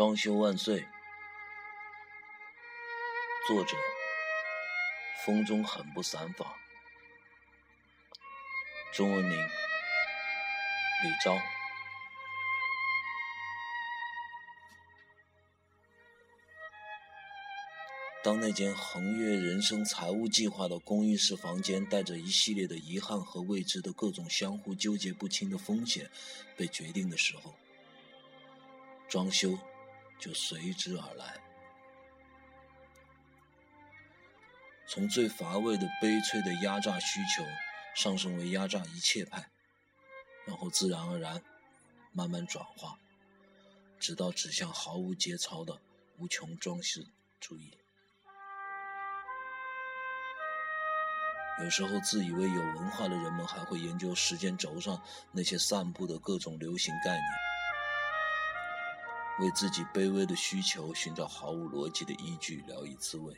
[0.00, 0.86] 装修万岁！
[3.46, 3.76] 作者：
[5.26, 6.56] 风中很不散发。
[8.94, 11.36] 中文名：李昭。
[18.24, 26.10] 当那间横越人生财务计划的公寓式房间，带着一系列的遗憾和未知的各种相互纠结不清的风险
[26.56, 27.54] 被决定的时候，
[29.06, 29.58] 装修
[30.20, 31.40] 就随之而来。
[34.86, 37.44] 从最乏味的悲催的压榨需求，
[37.94, 39.50] 上升为压榨一切派，
[40.46, 41.42] 然后自然而然
[42.12, 42.98] 慢慢转化，
[43.98, 45.80] 直到指向毫无节操的
[46.18, 47.06] 无穷装饰
[47.40, 47.76] 主义。
[51.62, 57.24] 有时候，自以为有文化的人们还会研究时间轴上那些散布的各种流行概念，
[59.40, 63.34] 为自己卑微的需求寻找毫无逻辑的依据，聊以自慰。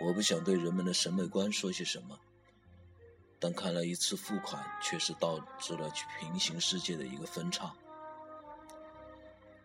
[0.00, 2.16] 我不想对人们的审美观说些什么，
[3.40, 7.74] 但看来一次付款却是导致了平行世界的一个分叉，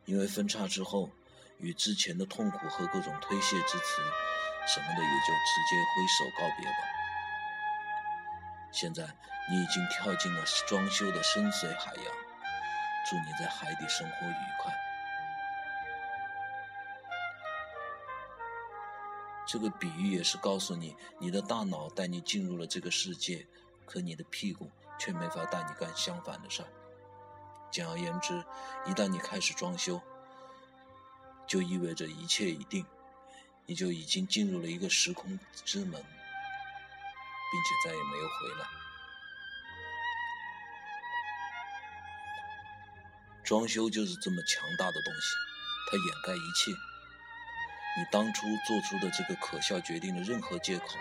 [0.05, 1.09] 因为分叉之后，
[1.57, 4.01] 与之前的痛苦和各种推卸之词。
[4.65, 6.77] 什么的也就直接挥手告别吧。
[8.71, 9.13] 现在
[9.49, 12.05] 你已经跳进了装修的深邃海洋，
[13.09, 14.73] 祝你在海底生活愉快。
[19.45, 23.45] 这个比喻也是告诉你，你的大脑带你进入了这个世界，
[23.85, 26.67] 可你的屁股却没法带你干相反的事儿。
[27.69, 28.43] 简而言之，
[28.85, 30.01] 一旦你开始装修，
[31.45, 32.85] 就意味着一切已定。
[33.65, 38.82] 你就已经进入了一个时空之门，并且再也没有回来。
[43.53, 45.35] 装修就是这么强大的东西，
[45.91, 46.71] 它掩盖一切。
[46.71, 50.97] 你当初做出的这个可笑决定的任何借口，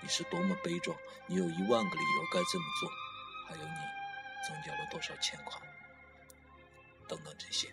[0.00, 2.90] 你是多么悲壮，你有一万个理由该这么做，
[3.46, 3.74] 还有你
[4.48, 5.60] 增加了多少欠款，
[7.06, 7.68] 等等这些。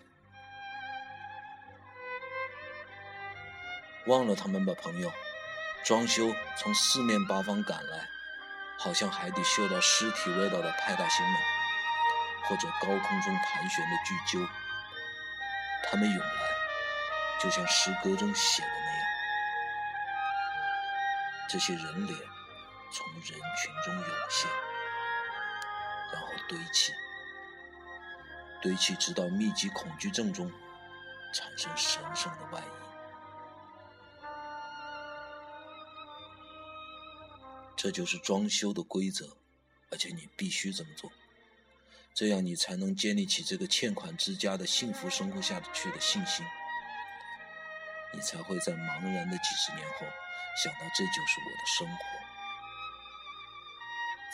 [4.07, 5.09] 忘了他们吧，朋友。
[5.85, 8.05] 装修从四面八方赶来，
[8.79, 11.39] 好像海底嗅到尸体味道的派大星们，
[12.49, 14.45] 或者高空中盘旋的巨鸠。
[15.83, 16.41] 他们涌来，
[17.39, 19.05] 就像诗歌中写的那样。
[21.47, 22.19] 这些人脸
[22.91, 24.51] 从人群中涌现，
[26.11, 26.91] 然后堆砌，
[28.61, 30.51] 堆砌，直到密集恐惧症中
[31.33, 32.63] 产生神圣的外衣。
[37.75, 39.37] 这就是装修的规则，
[39.89, 41.11] 而且你必须这么做，
[42.13, 46.45] 这样你才能建立起这个欠款之家的幸福生活下去的信心，
[48.13, 50.05] 你才会在茫然的几十年后
[50.63, 52.03] 想到这就是我的生活。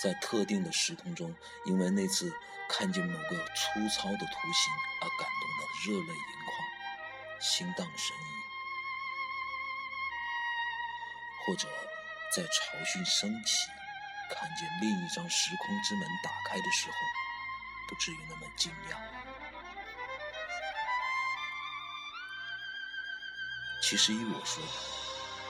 [0.02, 2.34] 在特定的时空中，因为那次
[2.68, 6.68] 看见某个粗糙的图形而感动的热泪盈眶、
[7.40, 8.20] 心荡神怡，
[11.46, 11.68] 或者。
[12.36, 13.70] 在潮汛升起，
[14.30, 16.94] 看见另一张时空之门打开的时候，
[17.88, 18.96] 不至于那么惊讶。
[23.82, 24.64] 其实依我说，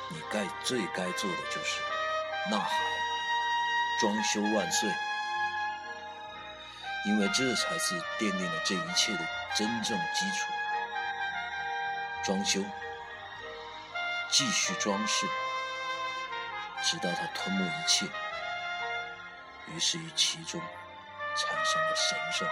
[0.09, 1.81] 你该最该做的就是
[2.51, 2.69] 呐喊
[4.01, 4.89] “装修万岁”，
[7.07, 9.25] 因为这才是奠定了这一切的
[9.55, 10.47] 真正基础。
[12.25, 12.61] 装修，
[14.31, 15.25] 继续装饰。
[16.83, 18.05] 直到它吞没一切，
[19.67, 20.61] 于是于其中
[21.35, 22.47] 产生了神圣。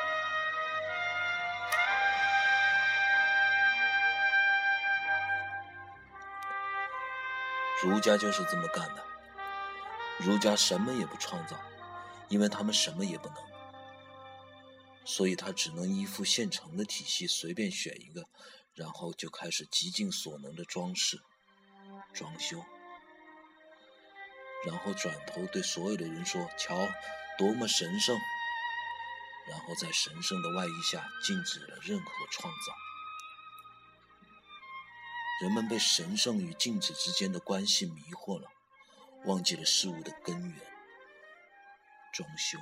[7.81, 9.03] 儒家就是这么干的。
[10.19, 11.59] 儒家什么也不创造，
[12.29, 13.37] 因为他们什么也不能，
[15.03, 18.25] 所以他只能依附现成的体系，随便选一个，
[18.73, 21.19] 然后就开始极尽所能的装饰、
[22.13, 22.63] 装修。
[24.65, 26.87] 然后转头对所有的人说：“瞧，
[27.37, 28.17] 多么神圣！”
[29.49, 32.73] 然后在神圣的外衣下禁止了任何创造。
[35.41, 38.49] 人们被神圣与禁止之间的关系迷惑了，
[39.25, 40.59] 忘记了事物的根源。
[42.13, 42.59] 装修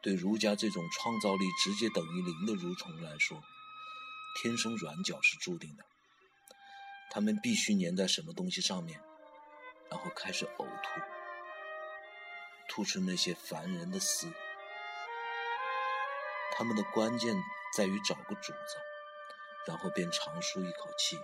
[0.00, 3.42] 对儒家这种创造力直接等于零的蠕虫来说，
[4.40, 5.84] 天生软脚是注定的。
[7.10, 9.00] 他们必须粘在什么东西上面，
[9.90, 11.00] 然后开始呕吐，
[12.74, 14.32] 吐出那些烦人的丝，
[16.56, 17.36] 他们的关键
[17.76, 18.76] 在于找个主子，
[19.66, 21.18] 然后便长舒一口气，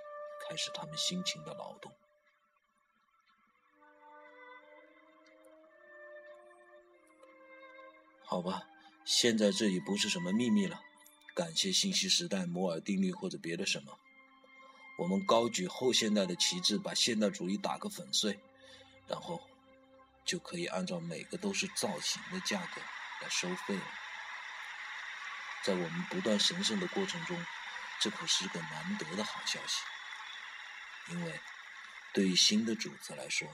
[0.47, 1.91] 开始他们辛勤的劳动。
[8.27, 8.65] 好吧，
[9.07, 10.79] 现在这已不是什么秘密了。
[11.35, 13.99] 感谢信息时代、摩尔定律或者别的什么，
[14.99, 18.39] 我们高举后现代的旗帜，把现代主义打个粉碎，
[19.07, 19.41] 然后
[20.29, 22.83] 就可以按照每个都是造型的价格
[23.23, 23.83] 来收费了。
[25.65, 27.47] 在我们不断神圣的过程中，
[27.99, 29.83] 这可是个难得的好消息，
[31.09, 31.41] 因为
[32.13, 33.49] 对于新的主子来说，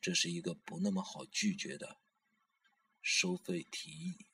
[0.00, 1.98] 这是一个不那么好拒绝的
[3.02, 4.26] 收费提议。